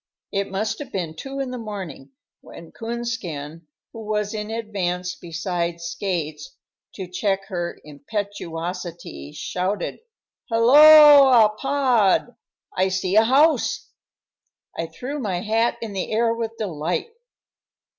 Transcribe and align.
It 0.31 0.49
must 0.49 0.79
have 0.79 0.91
been 0.91 1.15
two 1.15 1.39
in 1.39 1.51
the 1.51 1.59
morning 1.59 2.09
when 2.39 2.71
Coonskin, 2.71 3.67
who 3.93 4.03
was 4.03 4.33
in 4.33 4.49
advance 4.49 5.13
beside 5.13 5.79
Skates 5.79 6.55
to 6.95 7.05
check 7.05 7.45
her 7.49 7.77
impetuosity, 7.83 9.31
shouted, 9.31 9.99
"Helloa, 10.51 11.55
Pod, 11.55 12.35
I 12.75 12.87
see 12.89 13.15
a 13.15 13.23
house!" 13.25 13.91
I 14.75 14.87
threw 14.87 15.19
my 15.19 15.41
hat 15.41 15.77
in 15.83 15.93
the 15.93 16.11
air 16.11 16.33
with 16.33 16.57
delight. 16.57 17.11